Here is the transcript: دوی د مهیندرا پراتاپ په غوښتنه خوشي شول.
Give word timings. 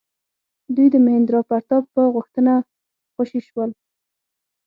دوی 0.75 0.87
د 0.91 0.95
مهیندرا 1.05 1.39
پراتاپ 1.49 1.83
په 1.93 2.01
غوښتنه 2.15 2.53
خوشي 3.13 3.41
شول. 3.47 3.69